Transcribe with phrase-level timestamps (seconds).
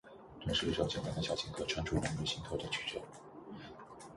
[0.43, 2.99] 这是一首简单的小情歌，唱出人们心头的曲折